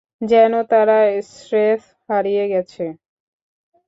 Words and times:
যেন 0.21 0.53
তারা 0.71 0.97
স্রেফ 1.33 1.81
হারিয়ে 2.09 2.45
গেছে। 2.47 2.83